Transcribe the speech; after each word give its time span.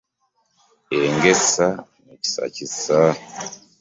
Enge 0.97 1.29
essa 1.37 1.67
n'ekisa 2.03 2.43
kissa. 2.55 2.99